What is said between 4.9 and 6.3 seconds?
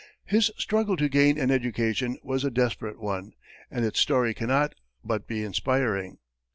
but be inspiring.